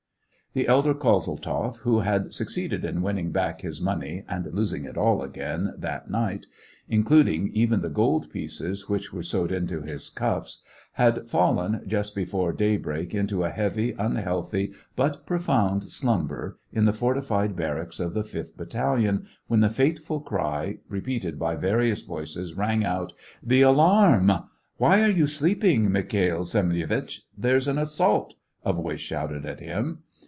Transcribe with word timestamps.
The 0.53 0.67
elder 0.67 0.93
Kozeltzoff, 0.93 1.77
who 1.77 1.99
had 1.99 2.33
succeeded 2.33 2.83
in 2.83 3.01
win 3.01 3.15
ning 3.15 3.31
back 3.31 3.61
his 3.61 3.79
money 3.79 4.25
and 4.27 4.51
losing 4.53 4.83
it 4.83 4.97
all 4.97 5.23
again 5.23 5.73
that 5.77 6.09
night, 6.11 6.45
including 6.89 7.53
even 7.53 7.79
the 7.79 7.87
gold 7.87 8.29
pieces 8.29 8.89
which 8.89 9.13
were 9.13 9.23
sewed 9.23 9.53
into 9.53 9.79
his 9.79 10.09
cuffs, 10.09 10.61
had 10.91 11.29
fallen, 11.29 11.81
just 11.87 12.13
before 12.13 12.51
day 12.51 12.75
break, 12.75 13.15
into 13.15 13.45
a 13.45 13.49
heavy, 13.49 13.93
unhealthy, 13.93 14.73
but 14.97 15.25
profound 15.25 15.85
slum 15.85 16.27
ber, 16.27 16.57
in 16.73 16.83
the 16.83 16.91
fortified 16.91 17.55
barracks 17.55 18.01
of 18.01 18.13
the 18.13 18.25
fifth 18.25 18.57
battalion, 18.57 19.27
when 19.47 19.61
the 19.61 19.69
fateful 19.69 20.19
cry, 20.19 20.79
repeated 20.89 21.39
by 21.39 21.55
various 21.55 22.01
voices, 22.01 22.55
rang 22.55 22.83
out:— 22.83 23.13
The 23.51 23.61
alarm!"" 23.61 24.29
Why 24.79 25.01
are 25.01 25.09
you 25.09 25.27
sleeping, 25.27 25.89
Mikha'fl 25.89 26.43
Semyonitch! 26.43 27.21
There's 27.37 27.69
an 27.69 27.77
assault!" 27.77 28.35
a 28.65 28.73
voice 28.73 28.99
shouted 28.99 29.43
to 29.43 29.55
him. 29.63 29.99